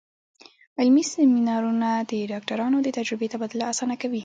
[0.79, 4.19] علمي سیمینارونه د ډاکټرانو د تجربې تبادله اسانه کوي.